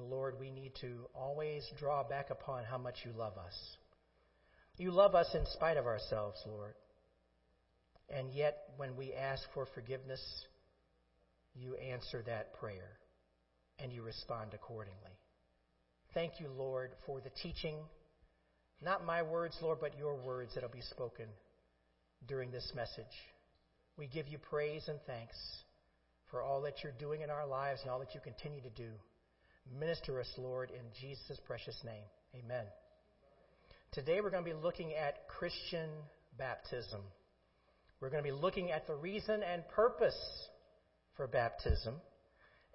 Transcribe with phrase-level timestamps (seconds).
[0.00, 3.76] And Lord, we need to always draw back upon how much you love us.
[4.78, 6.72] You love us in spite of ourselves, Lord.
[8.08, 10.22] And yet, when we ask for forgiveness,
[11.54, 12.96] you answer that prayer
[13.78, 15.18] and you respond accordingly.
[16.14, 17.76] Thank you, Lord, for the teaching.
[18.82, 21.26] Not my words, Lord, but your words that will be spoken
[22.26, 23.04] during this message.
[23.98, 25.36] We give you praise and thanks
[26.30, 28.88] for all that you're doing in our lives and all that you continue to do.
[29.78, 32.02] Minister us, Lord, in Jesus' precious name.
[32.34, 32.64] Amen.
[33.92, 35.88] Today we're going to be looking at Christian
[36.36, 37.00] baptism.
[38.00, 40.18] We're going to be looking at the reason and purpose
[41.16, 41.94] for baptism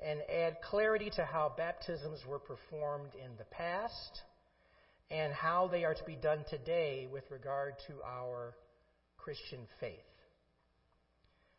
[0.04, 4.22] and add clarity to how baptisms were performed in the past
[5.12, 8.56] and how they are to be done today with regard to our
[9.18, 10.00] Christian faith.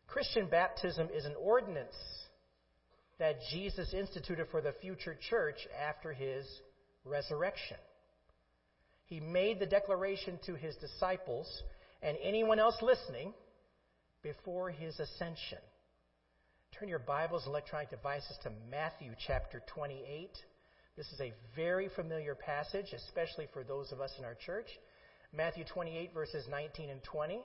[0.06, 1.94] Christian baptism is an ordinance
[3.18, 5.56] that Jesus instituted for the future church
[5.86, 6.46] after his
[7.04, 7.78] resurrection.
[9.06, 11.62] He made the declaration to his disciples
[12.02, 13.32] and anyone else listening
[14.22, 15.58] before his ascension.
[16.78, 20.30] Turn your Bibles and electronic devices to Matthew chapter 28.
[20.96, 24.66] This is a very familiar passage, especially for those of us in our church.
[25.32, 27.40] Matthew 28, verses 19 and 20.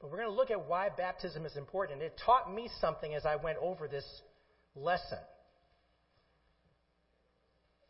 [0.00, 2.02] But we're going to look at why baptism is important.
[2.02, 4.04] It taught me something as I went over this
[4.74, 5.18] lesson.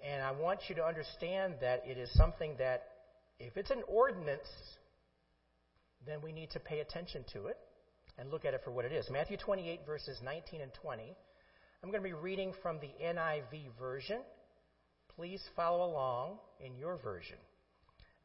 [0.04, 2.82] And I want you to understand that it is something that,
[3.38, 4.48] if it's an ordinance,
[6.06, 7.56] then we need to pay attention to it
[8.18, 9.08] and look at it for what it is.
[9.10, 11.02] Matthew 28, verses 19 and 20.
[11.82, 14.20] I'm going to be reading from the NIV version.
[15.16, 17.36] Please follow along in your version.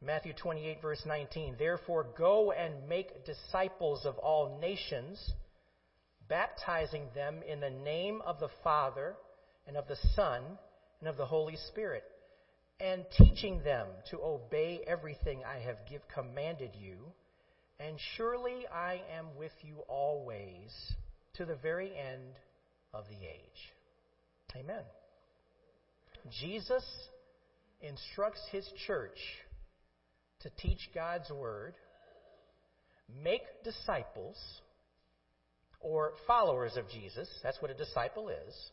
[0.02, 1.56] Matthew 28, verse 19.
[1.58, 5.34] Therefore, go and make disciples of all nations,
[6.30, 9.16] baptizing them in the name of the Father,
[9.67, 10.42] and of the Son,
[11.00, 12.03] and of the Holy Spirit,
[12.80, 16.98] and teaching them to obey everything I have give, commanded you.
[17.80, 20.71] And surely I am with you always
[21.36, 22.33] to the very end
[22.93, 23.76] of the age.
[24.55, 24.83] Amen.
[26.42, 26.83] Jesus
[27.82, 29.17] instructs his church
[30.42, 31.76] to teach God's word,
[33.23, 34.37] make disciples,
[35.80, 38.71] or followers of Jesus, that's what a disciple is,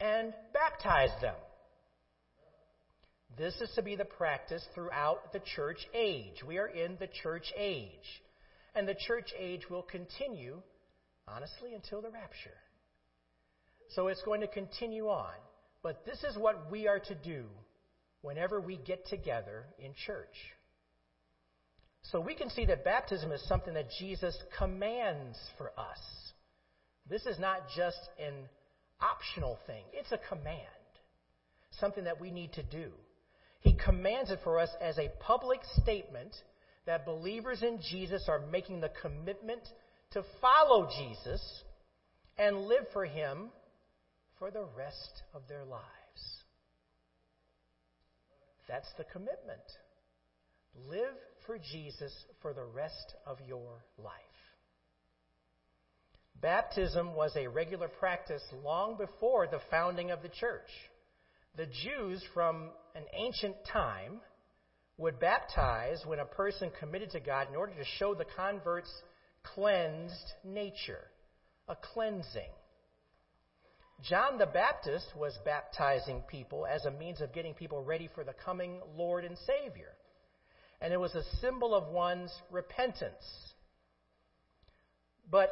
[0.00, 1.34] and baptize them.
[3.36, 6.42] This is to be the practice throughout the church age.
[6.46, 8.22] We are in the church age.
[8.74, 10.60] And the church age will continue,
[11.26, 12.56] honestly, until the rapture.
[13.94, 15.34] So it's going to continue on.
[15.82, 17.46] But this is what we are to do
[18.22, 20.34] whenever we get together in church.
[22.10, 25.98] So we can see that baptism is something that Jesus commands for us.
[27.08, 28.34] This is not just an
[29.00, 30.58] optional thing, it's a command,
[31.80, 32.90] something that we need to do.
[33.60, 36.34] He commands it for us as a public statement
[36.86, 39.62] that believers in Jesus are making the commitment
[40.12, 41.40] to follow Jesus
[42.36, 43.50] and live for Him
[44.38, 45.82] for the rest of their lives.
[48.68, 49.62] That's the commitment.
[50.88, 51.14] Live
[51.46, 54.12] for Jesus for the rest of your life.
[56.40, 60.68] Baptism was a regular practice long before the founding of the church.
[61.56, 64.20] The Jews from an ancient time
[64.98, 68.92] would baptize when a person committed to God in order to show the convert's
[69.54, 71.04] cleansed nature,
[71.68, 72.50] a cleansing.
[74.08, 78.34] John the Baptist was baptizing people as a means of getting people ready for the
[78.44, 79.94] coming Lord and Savior
[80.82, 83.24] and it was a symbol of one's repentance.
[85.30, 85.50] But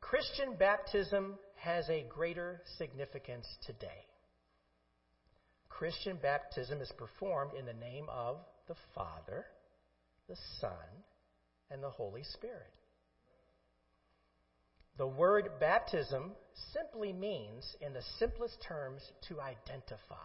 [0.00, 4.04] Christian baptism has a greater significance today.
[5.68, 9.46] Christian baptism is performed in the name of the Father,
[10.28, 10.72] the Son,
[11.70, 12.72] and the Holy Spirit.
[14.96, 16.32] The word baptism
[16.72, 20.16] simply means, in the simplest terms, to identify.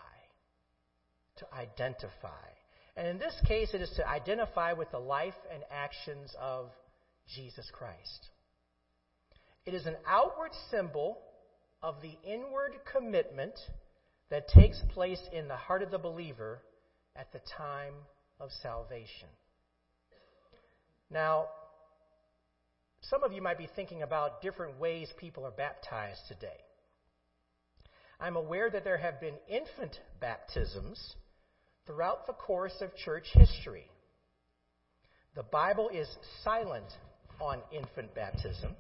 [1.37, 2.49] To identify.
[2.95, 6.69] And in this case, it is to identify with the life and actions of
[7.35, 8.29] Jesus Christ.
[9.65, 11.17] It is an outward symbol
[11.81, 13.57] of the inward commitment
[14.29, 16.61] that takes place in the heart of the believer
[17.15, 17.93] at the time
[18.39, 19.29] of salvation.
[21.09, 21.47] Now,
[23.01, 26.59] some of you might be thinking about different ways people are baptized today.
[28.19, 31.15] I'm aware that there have been infant baptisms
[31.85, 33.85] throughout the course of church history.
[35.35, 36.07] The Bible is
[36.43, 36.85] silent
[37.41, 38.75] on infant baptism,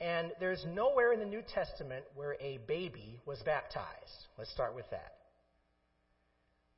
[0.00, 4.26] and there's nowhere in the New Testament where a baby was baptized.
[4.38, 5.14] Let's start with that.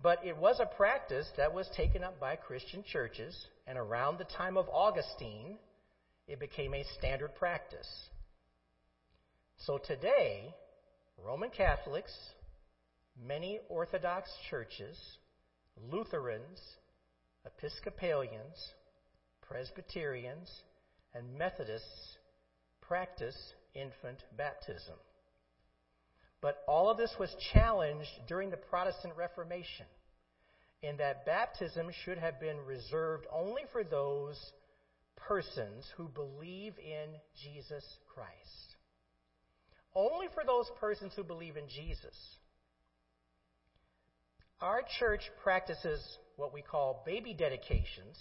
[0.03, 4.25] But it was a practice that was taken up by Christian churches, and around the
[4.25, 5.59] time of Augustine,
[6.27, 7.89] it became a standard practice.
[9.59, 10.53] So today,
[11.25, 12.13] Roman Catholics,
[13.27, 14.99] many Orthodox churches,
[15.91, 16.61] Lutherans,
[17.45, 18.73] Episcopalians,
[19.43, 20.51] Presbyterians,
[21.15, 22.19] and Methodists
[22.81, 23.37] practice
[23.75, 24.97] infant baptism.
[26.41, 29.87] But all of this was challenged during the Protestant Reformation,
[30.83, 34.37] in that baptism should have been reserved only for those
[35.17, 37.11] persons who believe in
[37.43, 38.77] Jesus Christ.
[39.95, 42.17] Only for those persons who believe in Jesus.
[44.63, 46.01] Our church practices
[46.37, 48.17] what we call baby dedications,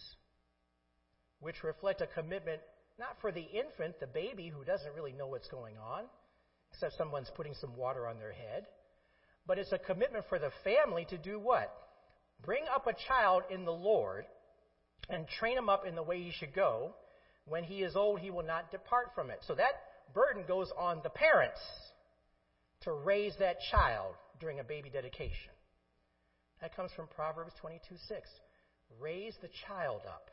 [1.40, 2.62] which reflect a commitment
[2.98, 6.06] not for the infant, the baby who doesn't really know what's going on,
[6.74, 8.66] except someone's putting some water on their head,
[9.46, 11.72] but it's a commitment for the family to do what?
[12.44, 14.26] Bring up a child in the Lord
[15.10, 16.96] and train him up in the way he should go.
[17.46, 19.42] When he is old, he will not depart from it.
[19.46, 19.74] So that
[20.12, 21.60] burden goes on the parents
[22.82, 25.54] to raise that child during a baby dedication.
[26.62, 28.30] That comes from Proverbs 22 6.
[29.00, 30.30] Raise the child up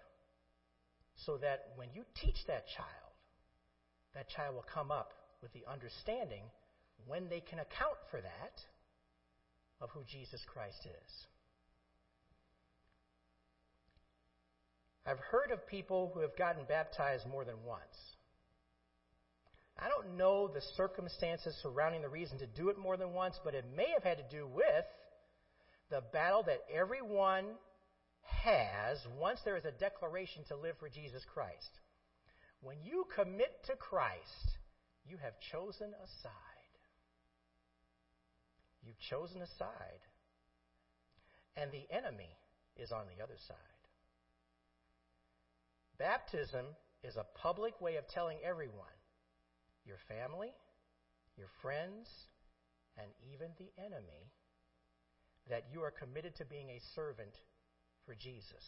[1.24, 3.12] so that when you teach that child,
[4.14, 6.42] that child will come up with the understanding
[7.06, 8.60] when they can account for that
[9.80, 11.12] of who Jesus Christ is.
[15.06, 17.96] I've heard of people who have gotten baptized more than once.
[19.78, 23.54] I don't know the circumstances surrounding the reason to do it more than once, but
[23.54, 24.84] it may have had to do with
[25.90, 27.44] the battle that everyone
[28.22, 31.70] has once there is a declaration to live for Jesus Christ.
[32.60, 34.58] When you commit to Christ,
[35.06, 36.32] you have chosen a side.
[38.82, 40.02] You've chosen a side.
[41.56, 42.36] And the enemy
[42.76, 43.56] is on the other side.
[45.98, 46.66] Baptism
[47.02, 48.94] is a public way of telling everyone,
[49.84, 50.52] your family,
[51.36, 52.08] your friends,
[52.96, 54.30] and even the enemy,
[55.50, 57.34] that you are committed to being a servant
[58.06, 58.64] for Jesus.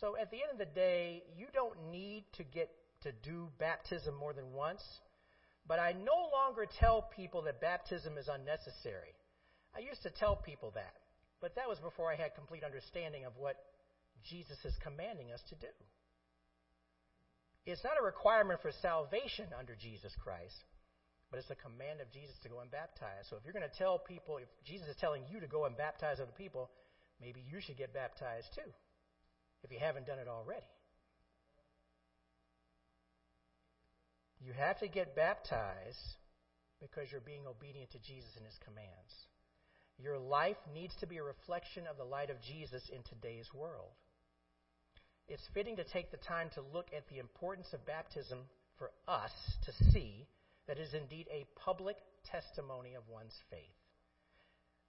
[0.00, 2.70] So at the end of the day, you don't need to get
[3.02, 4.82] to do baptism more than once,
[5.66, 9.14] but I no longer tell people that baptism is unnecessary.
[9.74, 10.94] I used to tell people that,
[11.40, 13.56] but that was before I had complete understanding of what
[14.24, 15.72] Jesus is commanding us to do.
[17.66, 20.56] It's not a requirement for salvation under Jesus Christ,
[21.30, 23.28] but it's a command of Jesus to go and baptize.
[23.28, 25.76] So if you're going to tell people, if Jesus is telling you to go and
[25.76, 26.70] baptize other people,
[27.20, 28.70] maybe you should get baptized too,
[29.62, 30.66] if you haven't done it already.
[34.40, 36.16] You have to get baptized
[36.80, 39.12] because you're being obedient to Jesus and his commands.
[39.98, 43.90] Your life needs to be a reflection of the light of Jesus in today's world.
[45.26, 48.38] It's fitting to take the time to look at the importance of baptism
[48.78, 49.32] for us
[49.66, 50.26] to see
[50.68, 51.96] that is indeed a public
[52.30, 53.60] testimony of one's faith.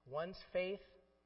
[0.05, 0.79] One's faith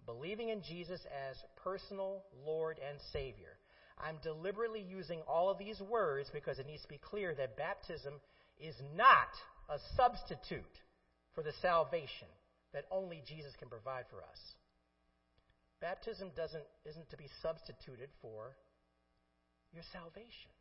[0.06, 3.58] believing in Jesus as personal Lord and Savior.
[3.98, 8.14] I'm deliberately using all of these words because it needs to be clear that baptism
[8.60, 9.30] is not
[9.70, 10.64] a substitute
[11.34, 12.28] for the salvation
[12.74, 14.40] that only Jesus can provide for us.
[15.82, 18.56] Baptism doesn't, isn't to be substituted for
[19.74, 20.52] your salvation.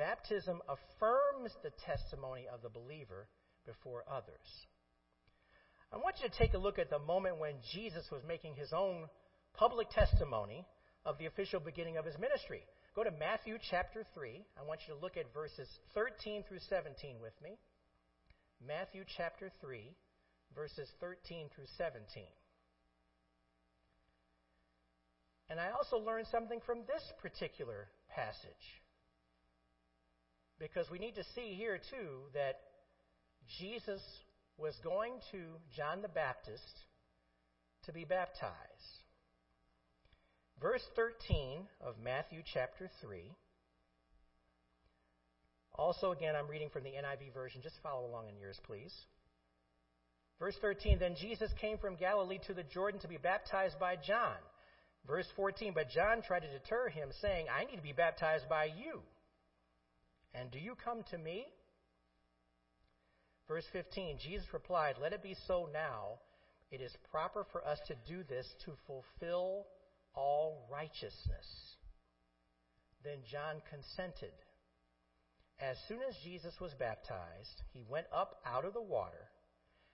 [0.00, 3.28] Baptism affirms the testimony of the believer
[3.66, 4.48] before others.
[5.92, 8.72] I want you to take a look at the moment when Jesus was making his
[8.72, 9.10] own
[9.52, 10.64] public testimony
[11.04, 12.62] of the official beginning of his ministry.
[12.96, 14.42] Go to Matthew chapter 3.
[14.58, 17.58] I want you to look at verses 13 through 17 with me.
[18.66, 19.84] Matthew chapter 3,
[20.56, 22.24] verses 13 through 17.
[25.50, 28.80] And I also learned something from this particular passage.
[30.60, 32.60] Because we need to see here, too, that
[33.58, 34.02] Jesus
[34.58, 35.38] was going to
[35.74, 36.84] John the Baptist
[37.86, 38.52] to be baptized.
[40.60, 43.22] Verse 13 of Matthew chapter 3.
[45.74, 47.62] Also, again, I'm reading from the NIV version.
[47.62, 48.92] Just follow along in yours, please.
[50.38, 54.36] Verse 13 Then Jesus came from Galilee to the Jordan to be baptized by John.
[55.06, 58.66] Verse 14 But John tried to deter him, saying, I need to be baptized by
[58.66, 59.00] you.
[60.34, 61.46] And do you come to me?
[63.48, 66.20] Verse 15 Jesus replied, Let it be so now.
[66.70, 69.66] It is proper for us to do this to fulfill
[70.14, 71.76] all righteousness.
[73.02, 74.32] Then John consented.
[75.58, 79.28] As soon as Jesus was baptized, he went up out of the water,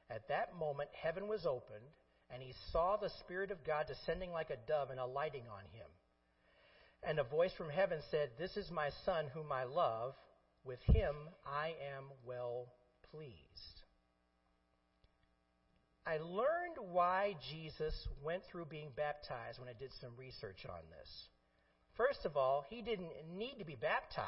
[0.08, 1.90] At that moment, heaven was opened,
[2.30, 5.88] and he saw the Spirit of God descending like a dove and alighting on him.
[7.02, 10.14] And a voice from heaven said, This is my Son, whom I love.
[10.66, 11.14] With him
[11.46, 12.66] I am well
[13.12, 13.36] pleased.
[16.04, 17.94] I learned why Jesus
[18.24, 21.08] went through being baptized when I did some research on this.
[21.96, 24.26] First of all, he didn't need to be baptized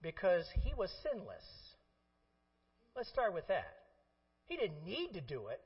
[0.00, 1.44] because he was sinless.
[2.96, 3.74] Let's start with that.
[4.46, 5.60] He didn't need to do it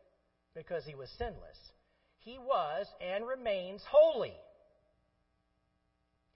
[0.54, 1.58] because he was sinless.
[2.18, 4.34] He was and remains holy.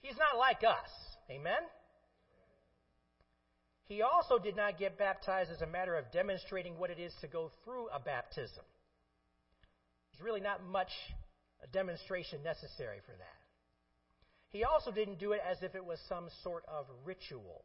[0.01, 0.91] He's not like us.
[1.31, 1.63] Amen?
[3.93, 7.27] He also did not get baptized as a matter of demonstrating what it is to
[7.27, 8.65] go through a baptism.
[10.11, 10.89] There's really not much
[11.63, 13.41] uh, demonstration necessary for that.
[14.49, 17.65] He also didn't do it as if it was some sort of ritual,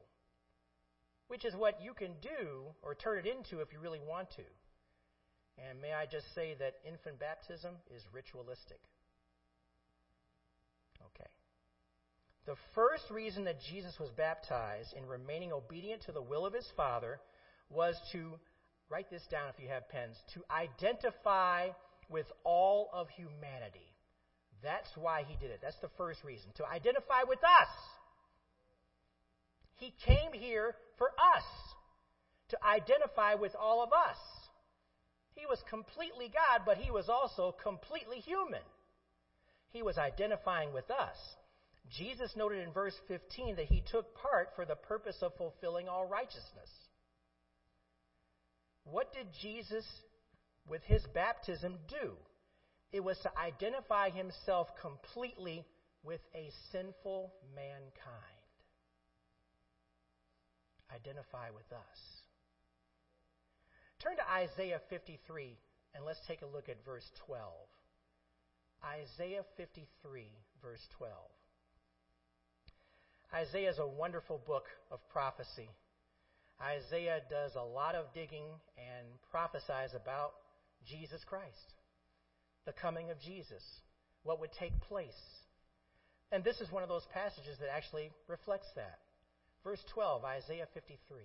[1.30, 4.44] which is what you can do or turn it into if you really want to.
[5.58, 8.82] And may I just say that infant baptism is ritualistic.
[11.00, 11.30] Okay.
[12.48, 16.68] The first reason that Jesus was baptized in remaining obedient to the will of his
[16.78, 17.20] Father
[17.70, 18.40] was to,
[18.90, 21.68] write this down if you have pens, to identify
[22.10, 23.94] with all of humanity.
[24.64, 25.60] That's why he did it.
[25.62, 26.50] That's the first reason.
[26.56, 27.70] To identify with us.
[29.76, 31.44] He came here for us.
[32.50, 34.18] To identify with all of us.
[35.36, 38.64] He was completely God, but he was also completely human.
[39.70, 41.18] He was identifying with us.
[41.96, 46.06] Jesus noted in verse 15 that he took part for the purpose of fulfilling all
[46.06, 46.70] righteousness.
[48.84, 49.86] What did Jesus,
[50.68, 52.14] with his baptism, do?
[52.92, 55.66] It was to identify himself completely
[56.04, 57.92] with a sinful mankind.
[60.94, 62.00] Identify with us.
[64.02, 65.58] Turn to Isaiah 53
[65.96, 67.44] and let's take a look at verse 12.
[68.86, 70.30] Isaiah 53,
[70.62, 71.12] verse 12.
[73.34, 75.70] Isaiah is a wonderful book of prophecy.
[76.62, 78.46] Isaiah does a lot of digging
[78.78, 80.32] and prophesies about
[80.86, 81.74] Jesus Christ,
[82.66, 83.64] the coming of Jesus,
[84.24, 85.22] what would take place.
[86.32, 89.00] And this is one of those passages that actually reflects that.
[89.64, 91.24] Verse 12, Isaiah 53.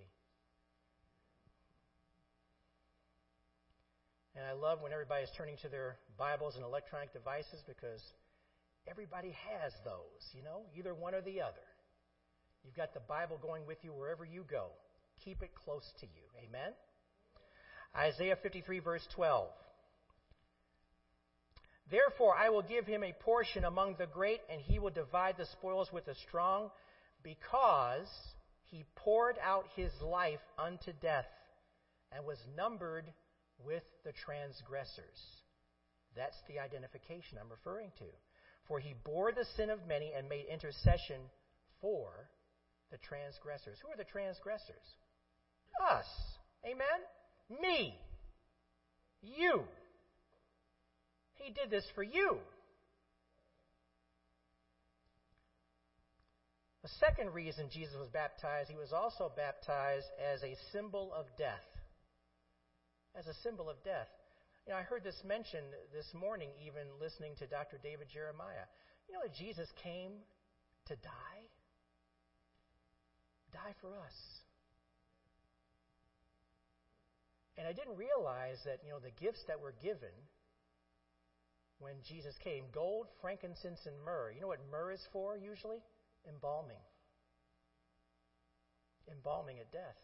[4.35, 8.01] And I love when everybody is turning to their Bibles and electronic devices because
[8.87, 11.63] everybody has those, you know, either one or the other.
[12.63, 14.67] You've got the Bible going with you wherever you go.
[15.23, 16.23] Keep it close to you.
[16.47, 16.71] Amen?
[17.95, 19.47] Isaiah 53, verse 12.
[21.91, 25.45] Therefore, I will give him a portion among the great, and he will divide the
[25.45, 26.71] spoils with the strong,
[27.21, 28.07] because
[28.71, 31.27] he poured out his life unto death
[32.11, 33.05] and was numbered
[33.63, 35.19] with the transgressors.
[36.15, 38.05] That's the identification I'm referring to.
[38.67, 41.21] For he bore the sin of many and made intercession
[41.81, 42.29] for
[42.93, 43.77] the transgressors.
[43.81, 44.85] Who are the transgressors?
[45.81, 46.05] Us.
[46.63, 47.01] Amen?
[47.59, 47.97] Me.
[49.21, 49.63] You.
[51.33, 52.37] He did this for you.
[56.83, 61.65] The second reason Jesus was baptized, he was also baptized as a symbol of death.
[63.17, 64.07] As a symbol of death.
[64.67, 67.79] You know, I heard this mentioned this morning, even listening to Dr.
[67.81, 68.67] David Jeremiah.
[69.07, 70.11] You know that Jesus came
[70.87, 71.42] to die?
[73.53, 74.17] Die for us.
[77.57, 80.13] And I didn't realize that, you know, the gifts that were given
[81.79, 84.31] when Jesus came gold, frankincense, and myrrh.
[84.33, 85.83] You know what myrrh is for usually?
[86.27, 86.81] Embalming.
[89.11, 89.99] Embalming at death.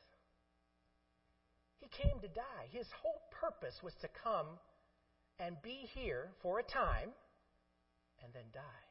[1.80, 2.68] He came to die.
[2.70, 4.60] His whole purpose was to come
[5.40, 7.10] and be here for a time
[8.24, 8.89] and then die.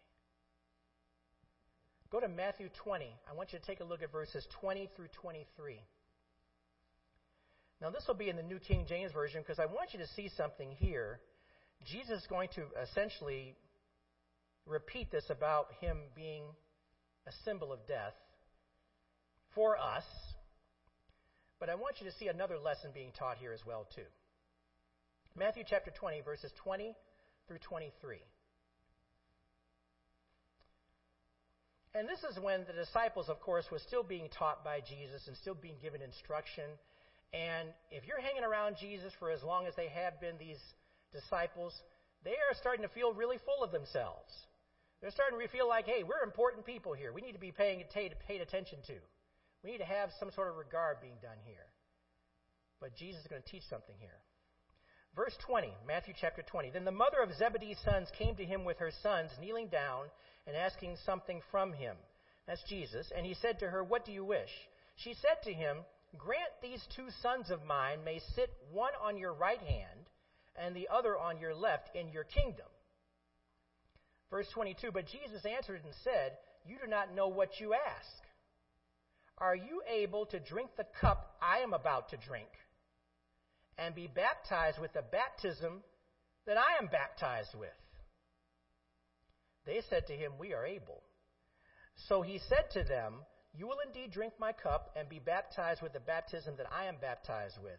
[2.11, 3.05] Go to Matthew 20.
[3.31, 5.81] I want you to take a look at verses 20 through 23.
[7.81, 10.07] Now, this will be in the New King James Version because I want you to
[10.17, 11.21] see something here.
[11.87, 13.55] Jesus is going to essentially
[14.67, 16.45] repeat this about him being
[17.27, 18.15] a symbol of death
[19.55, 20.05] for us.
[21.61, 24.09] But I want you to see another lesson being taught here as well, too.
[25.37, 26.95] Matthew chapter 20, verses 20
[27.47, 28.19] through 23.
[31.95, 35.37] And this is when the disciples, of course, were still being taught by Jesus and
[35.37, 36.64] still being given instruction.
[37.33, 40.61] And if you're hanging around Jesus for as long as they have been, these
[41.12, 41.73] disciples,
[42.25, 44.33] they are starting to feel really full of themselves.
[45.00, 47.12] They're starting to feel like, hey, we're important people here.
[47.12, 48.97] We need to be paying paid attention to.
[49.62, 51.66] We need to have some sort of regard being done here.
[52.80, 54.18] But Jesus is going to teach something here.
[55.17, 56.71] Verse 20, Matthew chapter 20.
[56.71, 60.07] Then the mother of Zebedee's sons came to him with her sons, kneeling down
[60.47, 61.97] and asking something from him.
[62.47, 63.11] That's Jesus.
[63.17, 64.50] And he said to her, What do you wish?
[64.97, 65.79] She said to him,
[66.17, 70.09] Grant these two sons of mine may sit one on your right hand
[70.57, 72.67] and the other on your left in your kingdom.
[74.31, 78.23] Verse 22 But Jesus answered and said, You do not know what you ask.
[79.38, 82.49] Are you able to drink the cup I am about to drink
[83.79, 85.83] and be baptized with the baptism
[86.47, 87.71] that I am baptized with?
[89.67, 91.03] They said to him, We are able.
[92.09, 93.15] So he said to them,
[93.55, 96.97] You will indeed drink my cup and be baptized with the baptism that I am
[97.01, 97.79] baptized with.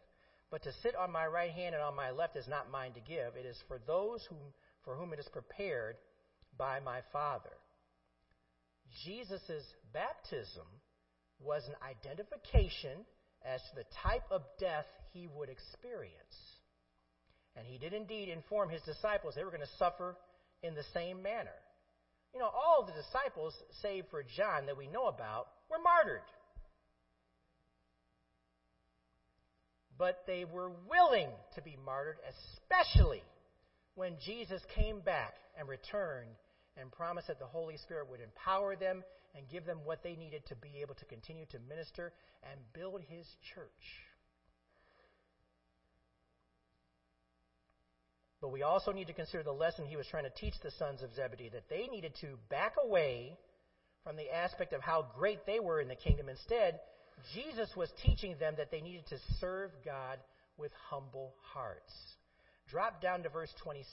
[0.51, 3.00] But to sit on my right hand and on my left is not mine to
[3.00, 3.36] give.
[3.36, 4.53] It is for those whom,
[4.84, 5.96] for whom it is prepared
[6.58, 7.53] by my Father.
[9.06, 9.63] Jesus'
[9.94, 10.65] baptism
[11.39, 13.06] was an identification
[13.46, 16.15] as to the type of death he would experience.
[17.55, 20.15] And he did indeed inform his disciples they were going to suffer
[20.63, 21.55] in the same manner.
[22.34, 26.22] You know, all the disciples, save for John that we know about, were martyred.
[29.98, 33.24] But they were willing to be martyred, especially
[33.96, 36.29] when Jesus came back and returned
[36.77, 39.03] and promised that the Holy Spirit would empower them
[39.36, 42.13] and give them what they needed to be able to continue to minister
[42.50, 43.69] and build his church.
[48.41, 51.01] But we also need to consider the lesson he was trying to teach the sons
[51.01, 53.38] of Zebedee that they needed to back away
[54.03, 56.29] from the aspect of how great they were in the kingdom.
[56.29, 56.79] Instead,
[57.33, 60.19] Jesus was teaching them that they needed to serve God
[60.57, 61.91] with humble hearts.
[62.69, 63.88] Drop down to verse 26.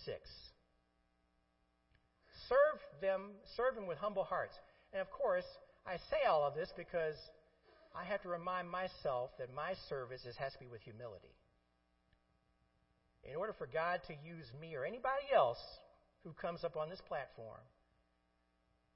[2.48, 4.54] Serve them, serve them with humble hearts.
[4.96, 5.44] And of course,
[5.84, 7.16] I say all of this because
[7.94, 11.36] I have to remind myself that my service has to be with humility.
[13.28, 15.60] In order for God to use me or anybody else
[16.24, 17.60] who comes up on this platform,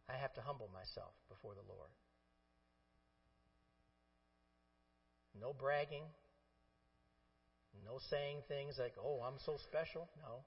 [0.09, 1.92] I have to humble myself before the Lord.
[5.38, 6.09] No bragging.
[7.85, 10.09] No saying things like, oh, I'm so special.
[10.16, 10.40] No,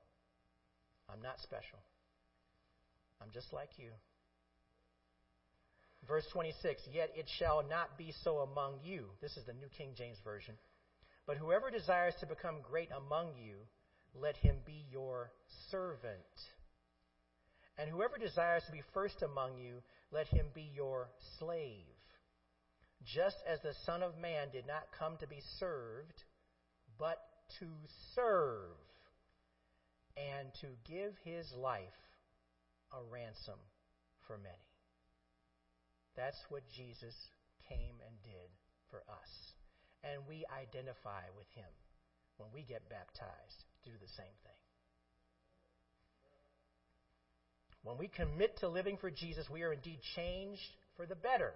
[1.13, 1.77] I'm not special.
[3.21, 3.93] I'm just like you.
[6.07, 9.05] Verse 26 Yet it shall not be so among you.
[9.21, 10.55] This is the New King James Version.
[11.25, 13.55] But whoever desires to become great among you,
[14.13, 15.31] let him be your
[15.71, 16.19] servant.
[17.77, 21.85] And whoever desires to be first among you, let him be your slave.
[23.05, 26.23] Just as the Son of Man did not come to be served,
[26.99, 27.17] but
[27.59, 27.65] to
[28.15, 28.77] serve,
[30.15, 31.81] and to give his life
[32.91, 33.59] a ransom
[34.27, 34.72] for many.
[36.15, 37.15] That's what Jesus
[37.69, 38.49] came and did
[38.89, 39.31] for us.
[40.03, 41.69] And we identify with him
[42.37, 44.61] when we get baptized, do the same thing.
[47.83, 50.61] When we commit to living for Jesus, we are indeed changed
[50.95, 51.51] for the better.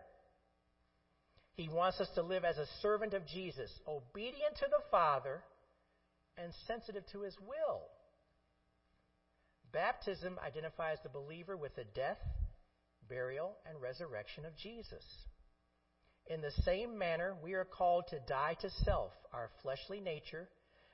[1.54, 5.41] He wants us to live as a servant of Jesus, obedient to the Father
[6.38, 7.82] and sensitive to his will.
[9.72, 12.20] Baptism identifies the believer with the death,
[13.10, 15.04] burial, and resurrection of Jesus.
[16.28, 20.50] In the same manner, we are called to die to self, our fleshly nature,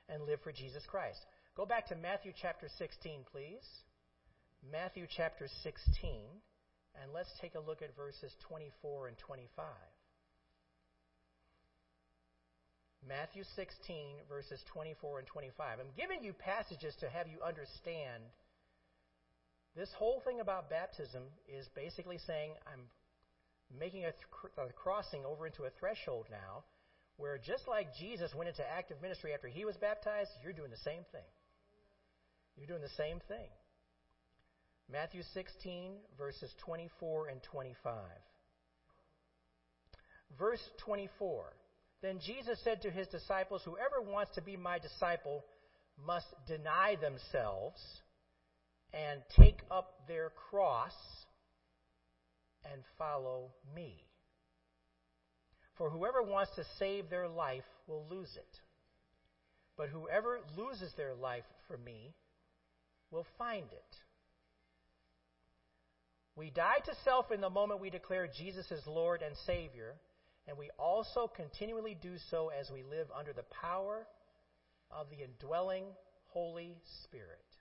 [0.08, 1.18] and live for Jesus Christ.
[1.56, 3.66] Go back to Matthew chapter 16, please.
[4.70, 6.20] Matthew chapter 16,
[7.02, 9.66] and let's take a look at verses 24 and 25.
[13.06, 15.78] Matthew 16, verses 24 and 25.
[15.80, 18.22] I'm giving you passages to have you understand
[19.76, 22.86] this whole thing about baptism is basically saying I'm
[23.78, 26.64] making a, th- a, crossing over into a threshold now
[27.16, 30.84] where just like Jesus went into active ministry after he was baptized, you're doing the
[30.84, 31.26] same thing.
[32.56, 33.50] You're doing the same thing.
[34.90, 37.94] Matthew 16, verses 24 and 25.
[40.38, 41.52] Verse 24.
[42.02, 45.44] Then Jesus said to his disciples, Whoever wants to be my disciple
[46.04, 47.80] must deny themselves
[48.94, 50.94] and take up their cross
[52.72, 53.96] and follow me.
[55.76, 58.60] For whoever wants to save their life will lose it.
[59.76, 62.14] But whoever loses their life for me
[63.10, 63.96] will find it.
[66.36, 69.94] We die to self in the moment we declare Jesus as Lord and Savior,
[70.46, 74.06] and we also continually do so as we live under the power
[74.90, 75.84] of the indwelling
[76.26, 77.53] Holy Spirit.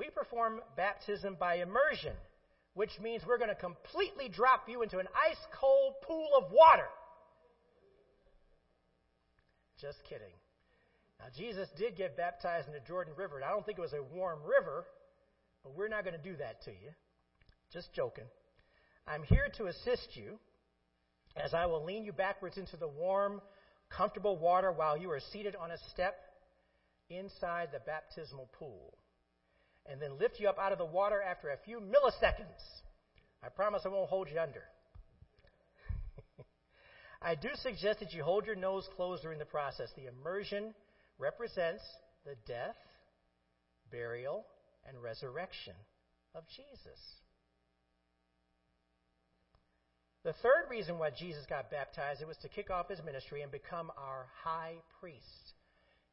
[0.00, 2.14] We perform baptism by immersion,
[2.72, 6.88] which means we're going to completely drop you into an ice cold pool of water.
[9.78, 10.32] Just kidding.
[11.18, 13.92] Now, Jesus did get baptized in the Jordan River, and I don't think it was
[13.92, 14.86] a warm river,
[15.62, 16.92] but we're not going to do that to you.
[17.70, 18.24] Just joking.
[19.06, 20.38] I'm here to assist you
[21.36, 23.42] as I will lean you backwards into the warm,
[23.90, 26.14] comfortable water while you are seated on a step
[27.10, 28.94] inside the baptismal pool,
[29.90, 32.62] and then lift you up out of the water after a few milliseconds.
[33.42, 34.62] I promise I won't hold you under.
[37.22, 39.88] I do suggest that you hold your nose closed during the process.
[39.96, 40.74] The immersion
[41.18, 41.82] represents
[42.24, 42.76] the death,
[43.90, 44.44] burial,
[44.86, 45.74] and resurrection
[46.34, 47.00] of Jesus.
[50.22, 53.50] The third reason why Jesus got baptized, it was to kick off his ministry and
[53.50, 55.54] become our high priest.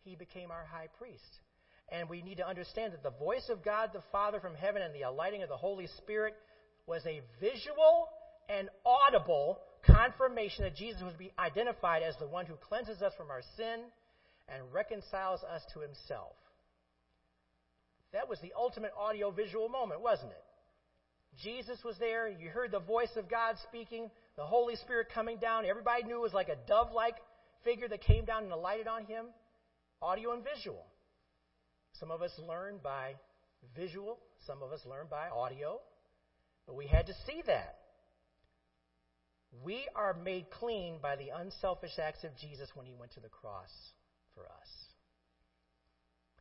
[0.06, 1.42] He became our high priest.
[1.90, 4.94] And we need to understand that the voice of God the Father from heaven and
[4.94, 6.36] the alighting of the Holy Spirit
[6.86, 8.10] was a visual
[8.50, 13.30] and audible confirmation that Jesus would be identified as the one who cleanses us from
[13.30, 13.82] our sin
[14.50, 16.36] and reconciles us to himself.
[18.14, 20.44] That was the ultimate audio visual moment, wasn't it?
[21.44, 22.28] Jesus was there.
[22.28, 25.66] You heard the voice of God speaking, the Holy Spirit coming down.
[25.66, 27.16] Everybody knew it was like a dove like
[27.64, 29.26] figure that came down and alighted on him.
[30.02, 30.86] Audio and visual.
[32.00, 33.16] Some of us learn by
[33.76, 35.80] visual, some of us learn by audio,
[36.66, 37.76] but we had to see that.
[39.64, 43.30] We are made clean by the unselfish acts of Jesus when he went to the
[43.30, 43.72] cross
[44.36, 44.70] for us.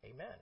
[0.05, 0.35] Amen.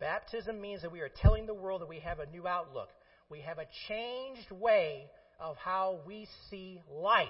[0.00, 2.88] Baptism means that we are telling the world that we have a new outlook.
[3.30, 5.04] We have a changed way
[5.38, 7.28] of how we see life.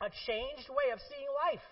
[0.00, 1.62] A changed way of seeing life.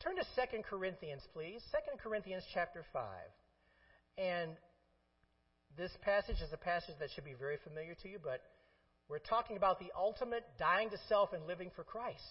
[0.00, 1.60] Turn to 2 Corinthians, please.
[1.72, 3.02] 2 Corinthians chapter 5.
[4.16, 4.52] And
[5.76, 8.40] this passage is a passage that should be very familiar to you, but
[9.08, 12.22] we're talking about the ultimate dying to self and living for Christ.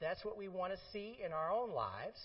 [0.00, 2.18] That's what we want to see in our own lives.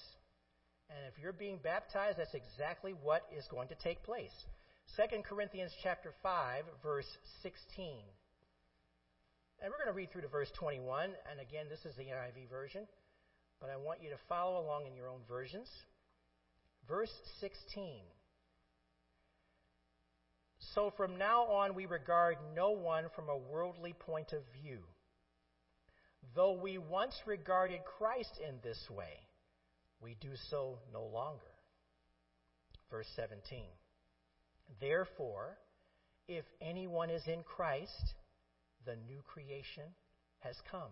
[0.90, 4.34] And if you're being baptized, that's exactly what is going to take place.
[4.98, 7.06] 2 Corinthians chapter 5, verse
[7.44, 8.02] 16.
[9.62, 11.12] And we're going to read through to verse 21.
[11.30, 12.88] And again, this is the NIV version.
[13.60, 15.68] But I want you to follow along in your own versions.
[16.88, 18.02] Verse 16.
[20.74, 24.80] So from now on, we regard no one from a worldly point of view.
[26.36, 29.20] Though we once regarded Christ in this way,
[30.02, 31.52] we do so no longer.
[32.90, 33.64] Verse 17.
[34.80, 35.58] Therefore,
[36.28, 38.14] if anyone is in Christ,
[38.86, 39.84] the new creation
[40.40, 40.92] has come.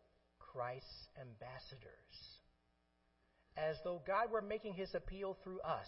[0.53, 2.15] Christ's ambassadors.
[3.57, 5.87] As though God were making his appeal through us,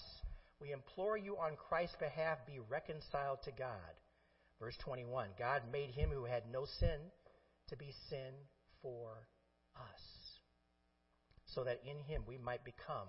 [0.60, 3.94] we implore you on Christ's behalf be reconciled to God.
[4.60, 7.00] Verse 21 God made him who had no sin
[7.70, 8.34] to be sin
[8.82, 9.28] for
[9.76, 10.04] us,
[11.46, 13.08] so that in him we might become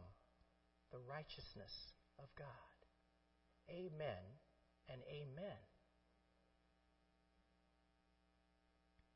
[0.93, 1.73] the righteousness
[2.19, 2.47] of God.
[3.71, 4.23] Amen
[4.89, 5.59] and amen.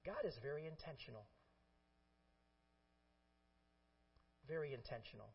[0.05, 1.27] God is very intentional.
[4.49, 5.29] Very intentional.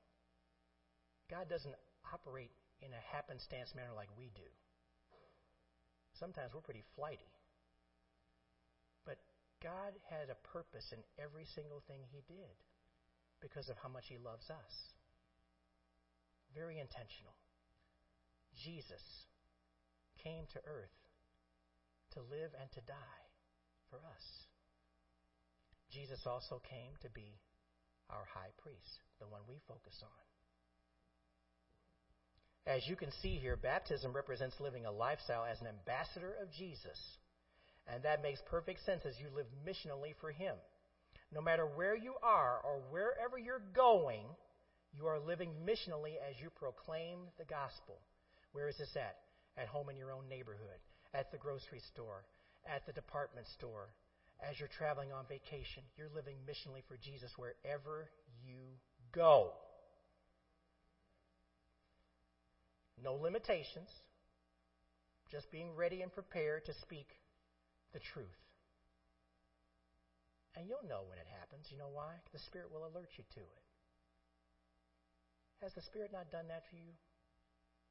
[1.30, 1.76] God doesn't
[2.12, 4.50] operate in a happenstance manner like we do.
[6.20, 7.32] Sometimes we're pretty flighty.
[9.06, 9.18] But
[9.62, 12.58] God had a purpose in every single thing He did
[13.42, 14.74] because of how much He loves us.
[16.54, 17.34] Very intentional.
[18.54, 19.02] Jesus
[20.22, 20.94] came to earth
[22.14, 23.26] to live and to die
[23.90, 24.26] for us.
[25.90, 27.42] Jesus also came to be
[28.14, 30.24] our high priest, the one we focus on.
[32.66, 36.98] As you can see here, baptism represents living a lifestyle as an ambassador of Jesus.
[37.88, 40.56] And that makes perfect sense as you live missionally for Him.
[41.34, 44.24] No matter where you are or wherever you're going,
[44.94, 48.00] you are living missionally as you proclaim the gospel.
[48.54, 49.18] Where is this at?
[49.58, 50.80] At home in your own neighborhood,
[51.14, 52.24] at the grocery store,
[52.66, 53.90] at the department store,
[54.44, 55.84] as you're traveling on vacation.
[55.98, 58.10] You're living missionally for Jesus wherever
[58.44, 58.60] you
[59.14, 59.52] go.
[63.02, 63.90] No limitations,
[65.32, 67.08] just being ready and prepared to speak
[67.94, 68.28] the truth.
[70.56, 71.68] And you'll know when it happens.
[71.72, 72.14] You know why?
[72.32, 73.64] The Spirit will alert you to it.
[75.62, 76.94] Has the Spirit not done that for you?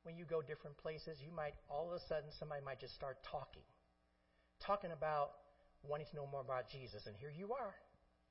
[0.05, 3.19] When you go different places, you might, all of a sudden, somebody might just start
[3.27, 3.63] talking.
[4.61, 5.42] Talking about
[5.89, 7.03] wanting to know more about Jesus.
[7.07, 7.75] And here you are.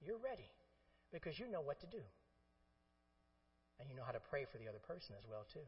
[0.02, 0.50] You're ready
[1.12, 2.02] because you know what to do.
[3.80, 5.66] And you know how to pray for the other person as well, too.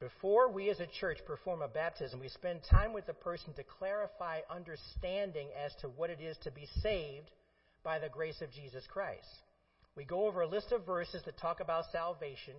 [0.00, 3.62] Before we as a church perform a baptism, we spend time with the person to
[3.62, 7.30] clarify understanding as to what it is to be saved
[7.84, 9.28] by the grace of Jesus Christ.
[9.96, 12.54] We go over a list of verses that talk about salvation,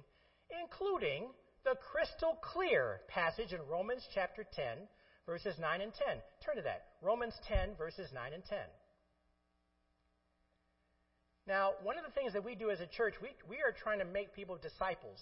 [0.61, 1.29] including
[1.63, 4.77] the crystal clear passage in Romans chapter 10,
[5.25, 6.17] verses 9 and 10.
[6.45, 6.85] Turn to that.
[7.01, 8.57] Romans 10, verses 9 and 10.
[11.47, 13.99] Now, one of the things that we do as a church, we, we are trying
[13.99, 15.19] to make people disciples.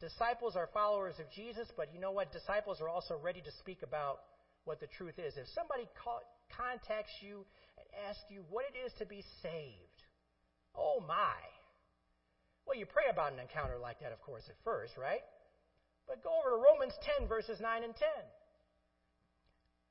[0.00, 2.32] Disciples are followers of Jesus, but you know what?
[2.32, 4.20] Disciples are also ready to speak about
[4.64, 5.36] what the truth is.
[5.36, 6.20] If somebody call,
[6.54, 7.44] contacts you
[7.78, 10.00] and asks you what it is to be saved,
[10.74, 11.38] oh my.
[12.66, 15.20] Well, you pray about an encounter like that, of course, at first, right?
[16.08, 18.08] But go over to Romans 10, verses 9 and 10.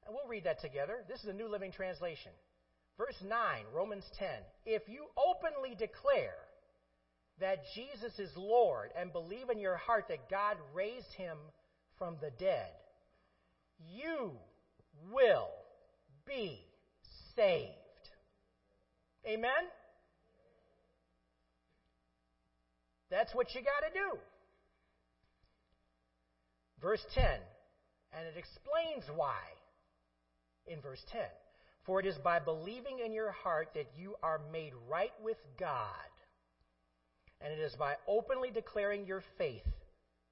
[0.05, 1.03] And we'll read that together.
[1.07, 2.31] This is a New Living Translation.
[2.97, 3.37] Verse 9,
[3.73, 4.27] Romans 10.
[4.65, 6.37] If you openly declare
[7.39, 11.37] that Jesus is Lord and believe in your heart that God raised him
[11.97, 12.69] from the dead,
[13.91, 14.31] you
[15.11, 15.49] will
[16.27, 16.59] be
[17.35, 17.71] saved.
[19.25, 19.51] Amen?
[23.09, 24.19] That's what you got to do.
[26.81, 29.37] Verse 10, and it explains why
[30.67, 31.21] in verse 10.
[31.85, 35.89] For it is by believing in your heart that you are made right with God
[37.43, 39.67] and it is by openly declaring your faith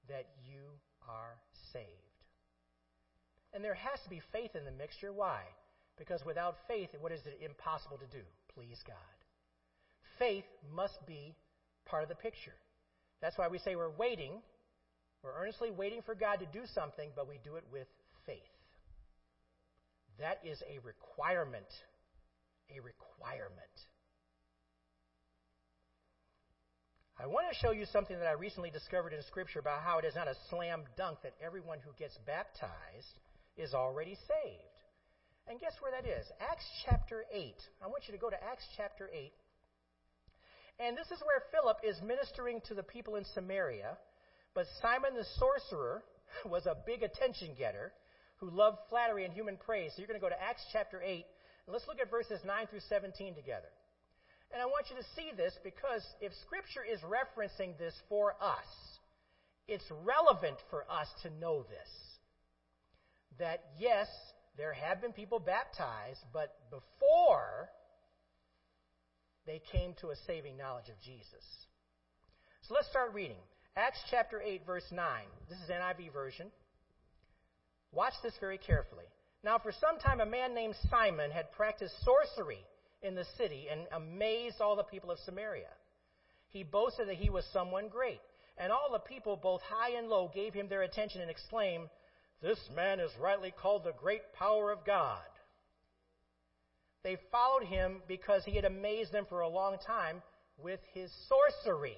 [0.08, 0.62] that you
[1.06, 1.36] are
[1.72, 1.86] saved.
[3.52, 5.12] And there has to be faith in the mixture.
[5.12, 5.42] Why?
[5.98, 8.24] Because without faith, what is it impossible to do?
[8.54, 8.96] Please God.
[10.18, 11.34] Faith must be
[11.84, 12.56] part of the picture.
[13.20, 14.40] That's why we say we're waiting.
[15.22, 17.86] We're earnestly waiting for God to do something, but we do it with
[18.24, 18.40] faith.
[20.18, 21.68] That is a requirement.
[22.70, 23.76] A requirement.
[27.20, 30.04] I want to show you something that I recently discovered in Scripture about how it
[30.04, 33.14] is not a slam dunk that everyone who gets baptized
[33.56, 34.76] is already saved.
[35.46, 36.26] And guess where that is?
[36.40, 37.54] Acts chapter 8.
[37.82, 39.32] I want you to go to Acts chapter 8.
[40.80, 43.98] And this is where Philip is ministering to the people in Samaria.
[44.54, 46.02] But Simon the sorcerer
[46.46, 47.92] was a big attention getter
[48.42, 49.92] who love flattery and human praise.
[49.94, 51.24] So you're going to go to Acts chapter 8.
[51.66, 53.70] And let's look at verses 9 through 17 together.
[54.52, 58.66] And I want you to see this because if Scripture is referencing this for us,
[59.68, 61.88] it's relevant for us to know this.
[63.38, 64.08] That yes,
[64.58, 67.70] there have been people baptized, but before
[69.46, 71.46] they came to a saving knowledge of Jesus.
[72.62, 73.38] So let's start reading.
[73.76, 75.06] Acts chapter 8, verse 9.
[75.48, 76.50] This is NIV version.
[77.92, 79.04] Watch this very carefully.
[79.44, 82.64] Now, for some time, a man named Simon had practiced sorcery
[83.02, 85.68] in the city and amazed all the people of Samaria.
[86.48, 88.20] He boasted that he was someone great.
[88.58, 91.88] And all the people, both high and low, gave him their attention and exclaimed,
[92.42, 95.20] This man is rightly called the great power of God.
[97.02, 100.22] They followed him because he had amazed them for a long time
[100.58, 101.96] with his sorcery.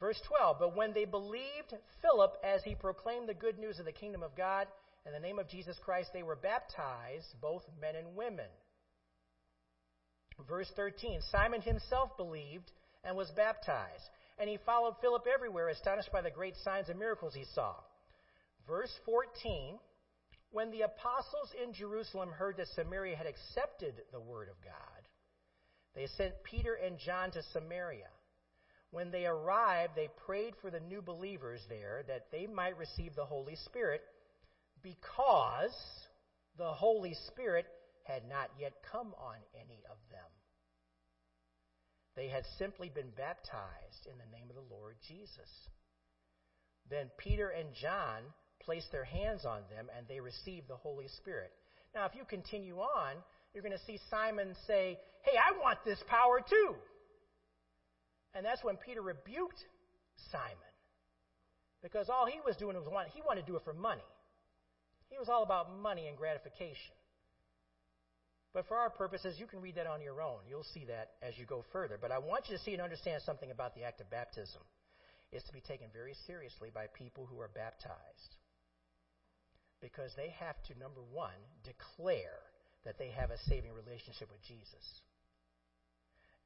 [0.00, 3.92] Verse 12 But when they believed Philip as he proclaimed the good news of the
[3.92, 4.66] kingdom of God,
[5.06, 8.48] in the name of Jesus Christ, they were baptized, both men and women.
[10.46, 12.70] Verse 13 Simon himself believed
[13.04, 14.08] and was baptized,
[14.38, 17.74] and he followed Philip everywhere, astonished by the great signs and miracles he saw.
[18.66, 19.78] Verse 14
[20.52, 25.02] When the apostles in Jerusalem heard that Samaria had accepted the word of God,
[25.94, 28.08] they sent Peter and John to Samaria.
[28.90, 33.26] When they arrived, they prayed for the new believers there that they might receive the
[33.26, 34.00] Holy Spirit
[34.82, 35.76] because
[36.56, 37.66] the Holy Spirit
[38.04, 40.24] had not yet come on any of them.
[42.16, 45.50] They had simply been baptized in the name of the Lord Jesus.
[46.90, 48.22] Then Peter and John
[48.60, 51.52] placed their hands on them and they received the Holy Spirit.
[51.94, 53.16] Now, if you continue on,
[53.52, 56.74] you're going to see Simon say, Hey, I want this power too.
[58.38, 59.58] And that's when Peter rebuked
[60.30, 60.72] Simon.
[61.82, 64.06] Because all he was doing was want, he wanted to do it for money.
[65.10, 66.94] He was all about money and gratification.
[68.54, 70.46] But for our purposes, you can read that on your own.
[70.48, 71.98] You'll see that as you go further.
[72.00, 74.62] But I want you to see and understand something about the act of baptism.
[75.32, 78.38] It's to be taken very seriously by people who are baptized.
[79.82, 82.38] Because they have to, number one, declare
[82.84, 85.02] that they have a saving relationship with Jesus.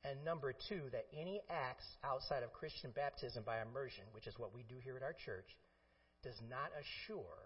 [0.02, 4.50] And number two, that any acts outside of Christian baptism by immersion, which is what
[4.50, 5.46] we do here at our church,
[6.26, 7.38] does not assure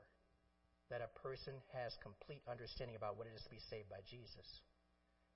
[0.88, 4.46] that a person has complete understanding about what it is to be saved by Jesus.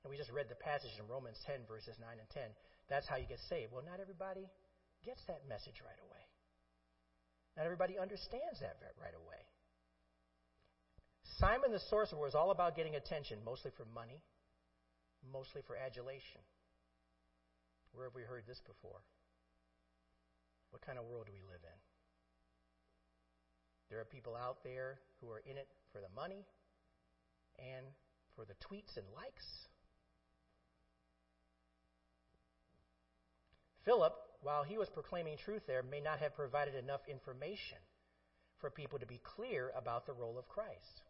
[0.00, 2.42] And we just read the passage in Romans 10, verses 9 and 10.
[2.88, 3.68] That's how you get saved.
[3.68, 4.48] Well, not everybody
[5.04, 6.24] gets that message right away.
[7.56, 9.42] Not everybody understands that right away.
[11.36, 14.20] Simon the sorcerer was all about getting attention, mostly for money,
[15.32, 16.40] mostly for adulation.
[17.92, 19.00] Where have we heard this before?
[20.70, 21.78] What kind of world do we live in?
[23.90, 26.46] There are people out there who are in it for the money
[27.58, 27.86] and
[28.36, 29.68] for the tweets and likes.
[33.84, 37.78] Philip, while he was proclaiming truth there, may not have provided enough information
[38.60, 41.02] for people to be clear about the role of Christ.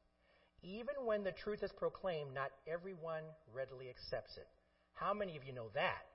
[0.63, 4.47] Even when the truth is proclaimed, not everyone readily accepts it.
[4.95, 6.10] How many of you know that?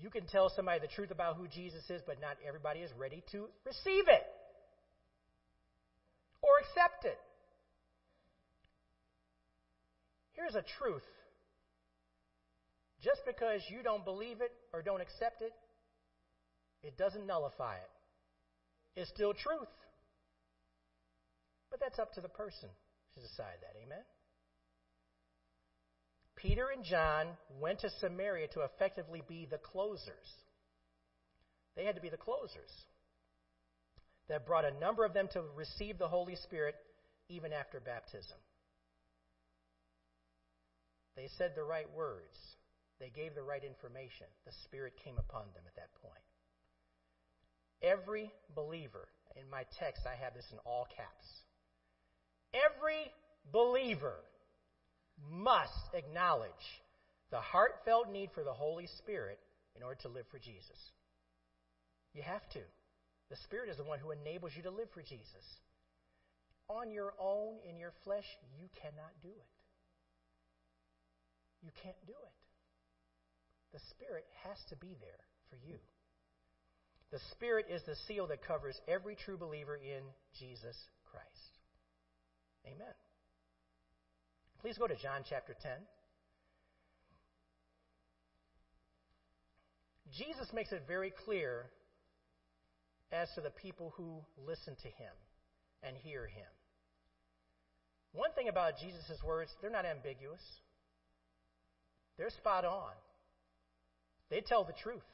[0.00, 3.22] You can tell somebody the truth about who Jesus is, but not everybody is ready
[3.32, 4.24] to receive it
[6.40, 7.18] or accept it.
[10.32, 11.04] Here's a truth.
[13.02, 15.52] Just because you don't believe it or don't accept it,
[16.82, 19.00] it doesn't nullify it.
[19.00, 19.68] It's still truth.
[21.70, 22.68] But that's up to the person
[23.14, 23.76] to decide that.
[23.84, 24.02] Amen?
[26.40, 27.26] Peter and John
[27.60, 30.08] went to Samaria to effectively be the closers.
[31.76, 32.70] They had to be the closers
[34.28, 36.76] that brought a number of them to receive the Holy Spirit
[37.28, 38.38] even after baptism.
[41.16, 42.36] They said the right words.
[43.00, 44.26] They gave the right information.
[44.46, 46.24] The Spirit came upon them at that point.
[47.82, 51.26] Every believer, in my text, I have this in all caps.
[52.54, 53.10] Every
[53.52, 54.16] believer
[55.28, 56.50] must acknowledge
[57.30, 59.38] the heartfelt need for the Holy Spirit
[59.76, 60.78] in order to live for Jesus.
[62.14, 62.60] You have to.
[63.30, 65.46] The Spirit is the one who enables you to live for Jesus.
[66.68, 68.26] On your own, in your flesh,
[68.58, 69.50] you cannot do it.
[71.62, 72.36] You can't do it.
[73.72, 75.78] The Spirit has to be there for you.
[77.12, 80.02] The Spirit is the seal that covers every true believer in
[80.38, 80.76] Jesus
[81.10, 81.58] Christ.
[82.66, 82.94] Amen.
[84.60, 85.72] Please go to John chapter 10.
[90.12, 91.64] Jesus makes it very clear
[93.10, 95.14] as to the people who listen to him
[95.82, 96.52] and hear him.
[98.12, 100.42] One thing about Jesus' words, they're not ambiguous.
[102.18, 102.92] They're spot on.
[104.28, 105.08] They tell the truth.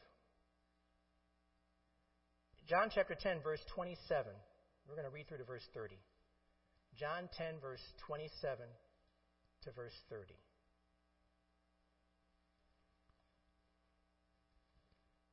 [2.69, 4.27] John chapter 10, verse 27.
[4.89, 5.95] We're going to read through to verse 30.
[6.99, 8.67] John 10, verse 27
[9.67, 10.33] to verse 30.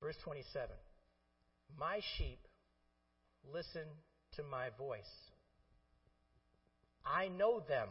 [0.01, 0.69] Verse 27
[1.79, 2.39] My sheep
[3.53, 3.85] listen
[4.35, 5.13] to my voice.
[7.05, 7.89] I know them,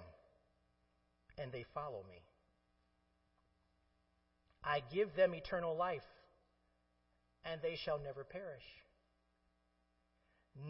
[1.39, 2.19] and they follow me.
[4.65, 6.03] I give them eternal life,
[7.45, 8.65] and they shall never perish.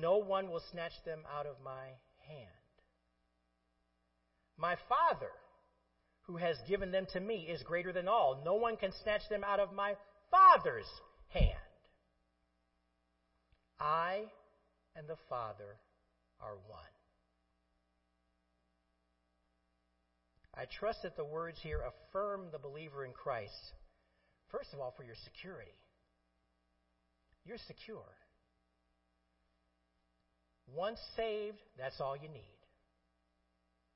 [0.00, 1.86] No one will snatch them out of my
[2.26, 2.50] hand.
[4.56, 5.30] My Father,
[6.22, 8.40] who has given them to me, is greater than all.
[8.44, 9.94] No one can snatch them out of my
[10.30, 10.86] Father's
[11.28, 11.56] hand.
[13.80, 14.24] I
[14.94, 15.76] and the Father
[16.40, 16.80] are one.
[20.54, 23.72] I trust that the words here affirm the believer in Christ,
[24.50, 25.72] first of all, for your security.
[27.44, 28.04] You're secure.
[30.72, 32.58] Once saved, that's all you need.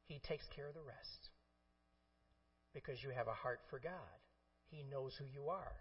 [0.07, 1.31] He takes care of the rest.
[2.77, 4.21] Because you have a heart for God.
[4.69, 5.73] He knows who you are.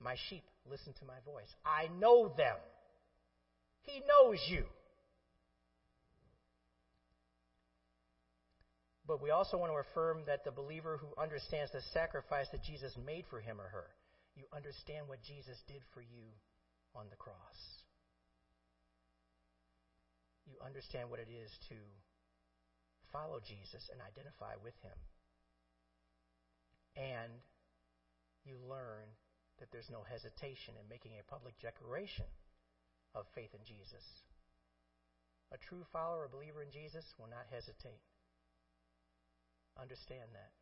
[0.00, 1.52] My sheep listen to my voice.
[1.66, 2.56] I know them.
[3.82, 4.64] He knows you.
[9.06, 12.96] But we also want to affirm that the believer who understands the sacrifice that Jesus
[13.04, 13.92] made for him or her,
[14.34, 16.24] you understand what Jesus did for you
[16.96, 17.60] on the cross.
[20.46, 21.76] You understand what it is to
[23.12, 24.96] follow Jesus and identify with him.
[27.00, 27.32] And
[28.44, 29.08] you learn
[29.58, 32.28] that there's no hesitation in making a public declaration
[33.16, 34.04] of faith in Jesus.
[35.52, 38.04] A true follower, a believer in Jesus, will not hesitate.
[39.80, 40.52] Understand that.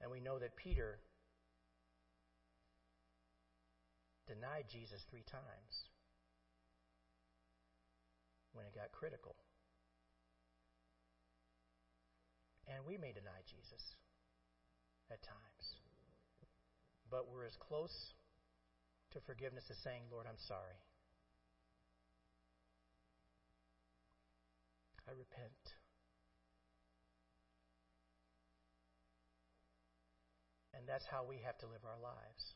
[0.00, 1.02] And we know that Peter
[4.30, 5.90] denied Jesus three times.
[8.52, 9.34] when it got critical.
[12.70, 13.98] And we may deny Jesus
[15.10, 15.66] at times.
[17.10, 18.14] But we're as close
[19.10, 20.78] to forgiveness as saying, Lord, I'm sorry.
[25.10, 25.74] I repent.
[30.70, 32.54] And that's how we have to live our lives.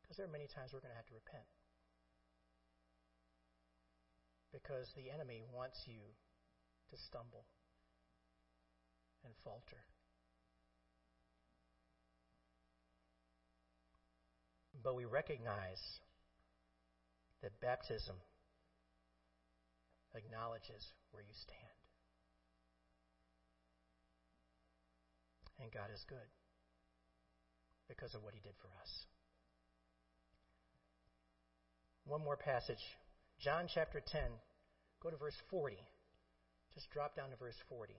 [0.00, 1.44] Because there are many times we're going to have to repent.
[4.48, 6.00] Because the enemy wants you
[6.88, 7.44] to stumble
[9.24, 9.84] and falter.
[14.82, 15.80] But we recognize
[17.42, 18.16] that baptism
[20.14, 21.78] acknowledges where you stand.
[25.60, 26.28] And God is good
[27.88, 28.90] because of what He did for us.
[32.06, 32.80] One more passage
[33.40, 34.20] John chapter 10,
[35.02, 35.76] go to verse 40.
[36.74, 37.94] Just drop down to verse 40.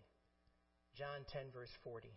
[0.97, 2.09] John 10, verse 40.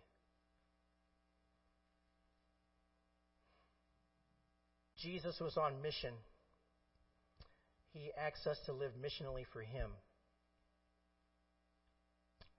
[4.96, 6.14] Jesus was on mission.
[7.92, 9.90] He asks us to live missionally for Him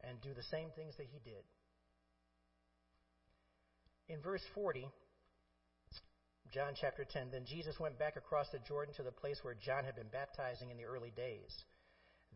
[0.02, 1.44] and do the same things that He did.
[4.08, 4.88] In verse 40,
[6.54, 9.84] John chapter 10, then Jesus went back across the Jordan to the place where John
[9.84, 11.52] had been baptizing in the early days.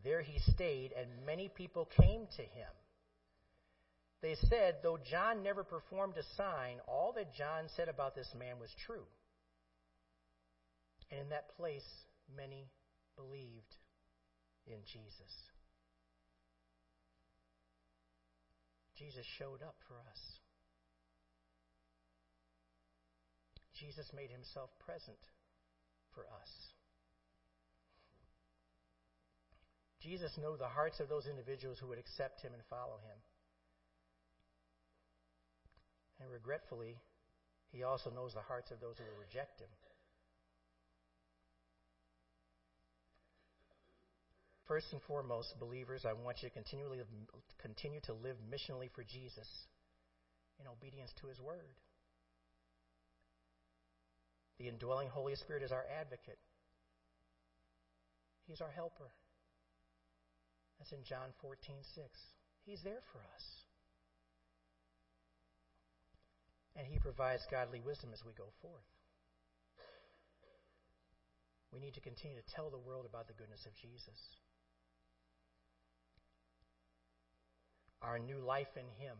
[0.04, 2.72] There he stayed, and many people came to him.
[4.22, 8.60] They said, though John never performed a sign, all that John said about this man
[8.60, 9.06] was true.
[11.10, 11.88] And in that place,
[12.36, 12.70] many
[13.16, 13.76] believed
[14.68, 15.34] in Jesus.
[18.98, 20.22] Jesus showed up for us.
[23.80, 25.18] Jesus made himself present
[26.14, 26.52] for us.
[30.02, 33.16] Jesus knew the hearts of those individuals who would accept him and follow him.
[36.20, 36.98] And regretfully,
[37.72, 39.70] he also knows the hearts of those who will reject him.
[44.68, 47.00] First and foremost, believers, I want you to continually
[47.58, 49.48] continue to live missionally for Jesus
[50.60, 51.74] in obedience to his word.
[54.60, 56.38] The indwelling Holy Spirit is our advocate.
[58.46, 59.10] He's our helper.
[60.78, 61.58] That's in John 14,
[61.96, 62.08] 6.
[62.66, 63.46] He's there for us.
[66.76, 68.88] And He provides godly wisdom as we go forth.
[71.72, 74.18] We need to continue to tell the world about the goodness of Jesus.
[78.02, 79.18] Our new life in Him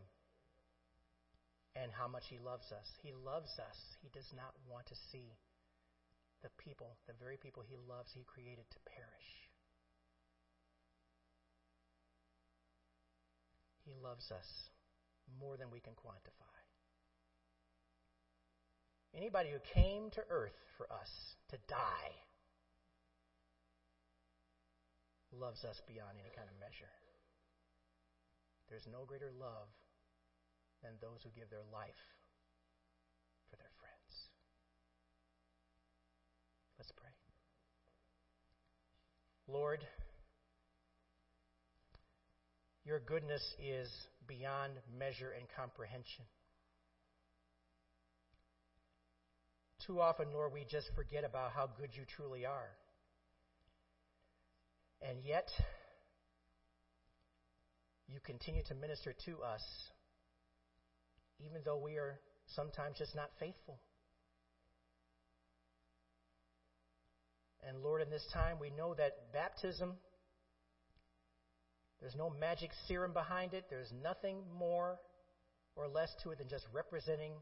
[1.76, 2.86] and how much He loves us.
[3.02, 3.78] He loves us.
[4.02, 5.36] He does not want to see
[6.42, 9.30] the people, the very people He loves, He created to perish.
[13.84, 14.48] He loves us
[15.38, 16.59] more than we can quantify.
[19.16, 21.10] Anybody who came to earth for us
[21.50, 22.14] to die
[25.32, 26.90] loves us beyond any kind of measure.
[28.68, 29.68] There's no greater love
[30.82, 32.00] than those who give their life
[33.50, 34.12] for their friends.
[36.78, 37.10] Let's pray.
[39.48, 39.84] Lord,
[42.84, 43.90] your goodness is
[44.26, 46.24] beyond measure and comprehension.
[49.86, 52.70] Too often, Lord, we just forget about how good you truly are.
[55.02, 55.48] And yet,
[58.08, 59.62] you continue to minister to us
[61.44, 62.18] even though we are
[62.54, 63.78] sometimes just not faithful.
[67.66, 69.94] And Lord, in this time, we know that baptism,
[72.00, 73.66] there's no magic serum behind it.
[73.68, 74.98] There's nothing more
[75.76, 77.32] or less to it than just representing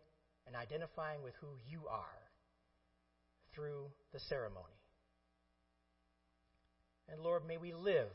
[0.47, 2.18] and identifying with who you are
[3.59, 4.79] through the ceremony.
[7.11, 8.13] And Lord, may we live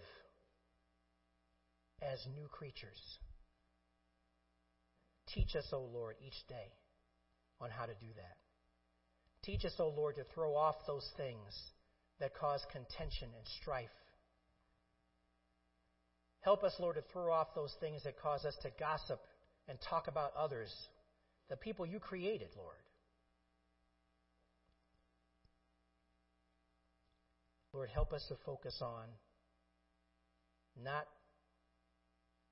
[2.02, 3.20] as new creatures
[5.34, 6.72] Teach us, O oh Lord, each day
[7.60, 8.38] on how to do that.
[9.44, 11.54] Teach us, O oh Lord, to throw off those things
[12.20, 13.90] that cause contention and strife.
[16.42, 19.22] Help us, Lord, to throw off those things that cause us to gossip
[19.68, 20.72] and talk about others,
[21.50, 22.78] the people you created, Lord.
[27.74, 29.06] Lord, help us to focus on
[30.82, 31.06] not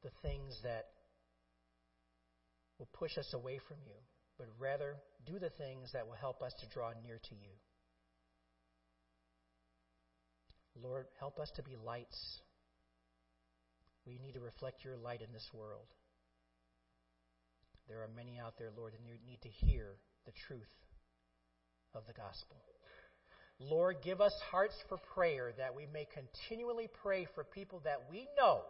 [0.04, 0.88] the things that
[2.80, 3.94] will push us away from you,
[4.38, 4.96] but rather
[5.28, 7.54] do the things that will help us to draw near to you.
[10.82, 12.42] Lord, help us to be lights.
[14.08, 15.86] We need to reflect your light in this world.
[17.88, 20.74] There are many out there, Lord, that need to hear the truth
[21.94, 22.58] of the gospel.
[23.70, 28.28] Lord, give us hearts for prayer that we may continually pray for people that we
[28.38, 28.62] know,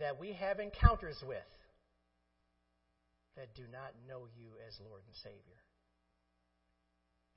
[0.00, 1.38] that we have encounters with,
[3.36, 5.60] that do not know you as Lord and Savior.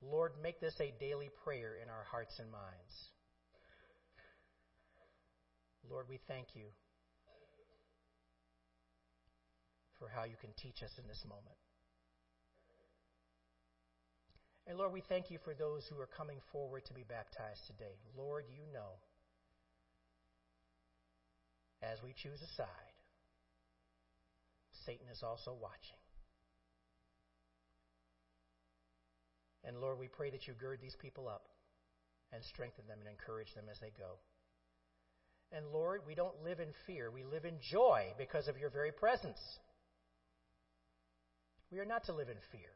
[0.02, 2.94] Lord, make this a daily prayer in our hearts and minds.
[5.88, 6.66] Lord, we thank you
[9.98, 11.56] for how you can teach us in this moment.
[14.70, 17.98] And Lord, we thank you for those who are coming forward to be baptized today.
[18.16, 19.02] Lord, you know,
[21.82, 22.94] as we choose a side,
[24.86, 25.98] Satan is also watching.
[29.64, 31.48] And Lord, we pray that you gird these people up
[32.32, 34.22] and strengthen them and encourage them as they go.
[35.50, 37.10] And Lord, we don't live in fear.
[37.10, 39.40] We live in joy because of your very presence.
[41.72, 42.70] We are not to live in fear.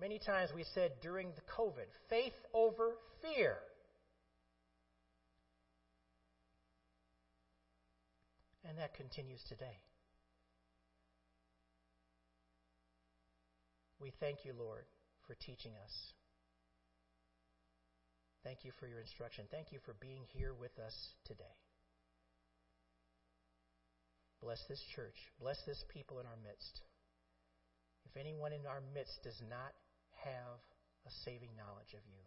[0.00, 3.56] Many times we said during the COVID, faith over fear.
[8.68, 9.78] And that continues today.
[14.00, 14.84] We thank you, Lord,
[15.26, 16.12] for teaching us.
[18.42, 19.46] Thank you for your instruction.
[19.50, 20.92] Thank you for being here with us
[21.24, 21.56] today.
[24.42, 25.16] Bless this church.
[25.40, 26.82] Bless this people in our midst.
[28.04, 29.72] If anyone in our midst does not
[30.24, 30.60] have
[31.06, 32.24] a saving knowledge of you.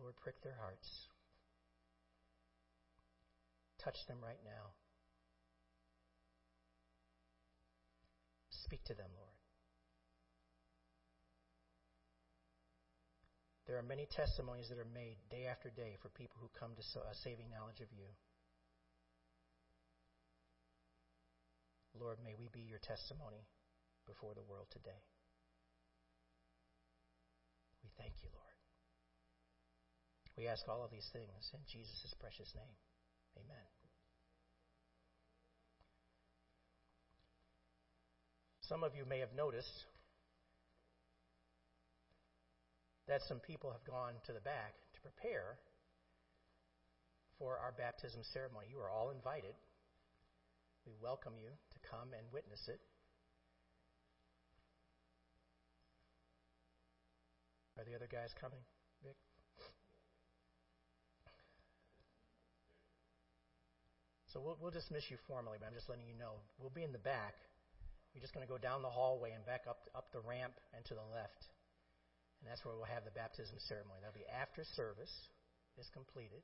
[0.00, 0.88] Lord, prick their hearts.
[3.78, 4.72] Touch them right now.
[8.50, 9.36] Speak to them, Lord.
[13.66, 16.84] There are many testimonies that are made day after day for people who come to
[17.00, 18.08] a saving knowledge of you.
[21.98, 23.46] Lord, may we be your testimony
[24.06, 25.00] before the world today.
[27.82, 28.56] We thank you, Lord.
[30.36, 32.74] We ask all of these things in Jesus' precious name.
[33.38, 33.66] Amen.
[38.62, 39.86] Some of you may have noticed
[43.06, 45.58] that some people have gone to the back to prepare
[47.38, 48.66] for our baptism ceremony.
[48.70, 49.54] You are all invited.
[50.86, 52.80] We welcome you to come and witness it.
[57.78, 58.60] Are the other guys coming,
[59.02, 59.16] Vic?
[64.34, 66.42] So we'll, we'll dismiss you formally, but I'm just letting you know.
[66.58, 67.38] We'll be in the back.
[68.10, 70.82] You're just going to go down the hallway and back up, up the ramp and
[70.90, 71.46] to the left.
[72.42, 74.02] And that's where we'll have the baptism ceremony.
[74.02, 75.14] That'll be after service
[75.78, 76.42] is completed.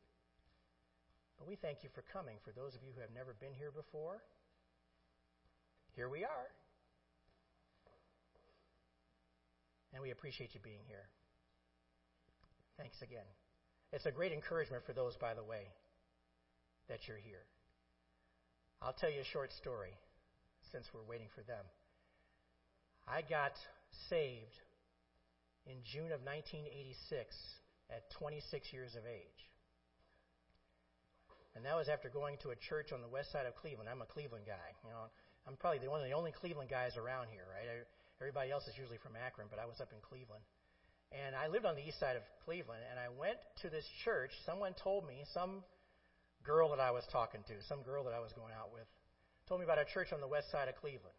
[1.35, 2.39] But we thank you for coming.
[2.47, 4.23] For those of you who have never been here before,
[5.99, 6.49] here we are.
[9.91, 11.11] And we appreciate you being here.
[12.79, 13.27] Thanks again.
[13.91, 15.67] It's a great encouragement for those, by the way,
[16.87, 17.43] that you're here.
[18.83, 19.93] I'll tell you a short story
[20.73, 21.65] since we're waiting for them.
[23.07, 23.53] I got
[24.09, 24.57] saved
[25.67, 27.37] in June of 1986
[27.91, 29.41] at 26 years of age.
[31.55, 33.91] And that was after going to a church on the west side of Cleveland.
[33.91, 34.73] I'm a Cleveland guy.
[34.87, 35.11] You know,
[35.45, 37.67] I'm probably the one of the only Cleveland guys around here, right?
[38.21, 40.45] Everybody else is usually from Akron, but I was up in Cleveland.
[41.11, 44.31] And I lived on the east side of Cleveland, and I went to this church.
[44.47, 45.67] Someone told me, some
[46.45, 48.87] girl that I was talking to, some girl that I was going out with,
[49.49, 51.17] told me about a church on the west side of Cleveland.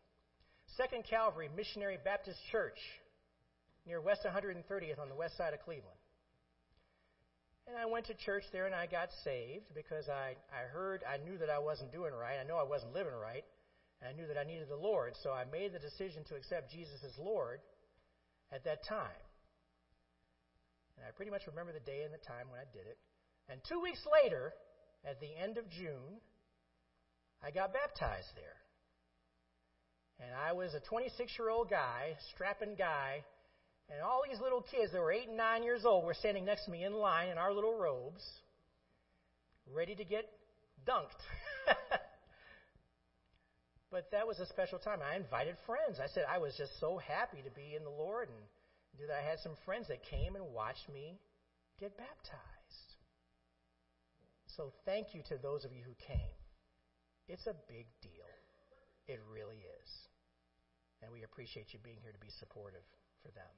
[0.78, 2.80] Second Calvary Missionary Baptist Church
[3.86, 5.97] near West 130th on the west side of Cleveland.
[7.67, 11.17] And I went to church there and I got saved because I, I heard, I
[11.17, 12.38] knew that I wasn't doing right.
[12.39, 13.45] I know I wasn't living right.
[14.01, 15.13] And I knew that I needed the Lord.
[15.22, 17.59] So I made the decision to accept Jesus as Lord
[18.51, 19.22] at that time.
[20.97, 22.97] And I pretty much remember the day and the time when I did it.
[23.47, 24.53] And two weeks later,
[25.06, 26.22] at the end of June,
[27.43, 28.58] I got baptized there.
[30.20, 33.24] And I was a 26 year old guy, strapping guy,
[33.89, 36.66] and all these little kids that were eight and nine years old were standing next
[36.66, 38.24] to me in line in our little robes,
[39.74, 40.30] ready to get
[40.88, 41.22] dunked.
[43.91, 44.99] but that was a special time.
[45.02, 45.99] I invited friends.
[46.02, 48.38] I said I was just so happy to be in the Lord and
[48.99, 51.18] that I had some friends that came and watched me
[51.80, 52.61] get baptized.
[54.56, 56.36] So thank you to those of you who came.
[57.28, 58.28] It's a big deal.
[59.08, 59.89] It really is.
[61.02, 62.84] And we appreciate you being here to be supportive
[63.24, 63.54] for them.